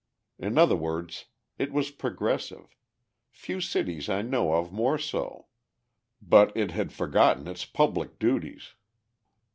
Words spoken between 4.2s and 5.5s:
know of more so